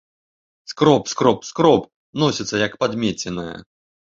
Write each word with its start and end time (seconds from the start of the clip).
Скроб, 0.71 1.03
скроб, 1.13 1.39
скроб, 1.49 1.81
носіцца, 2.25 2.55
як 2.67 2.73
падмеценая! 2.85 3.51